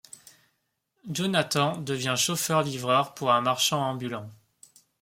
[1.11, 4.27] Jonathan devient chauffeur-livreur pour un marchand ambulant.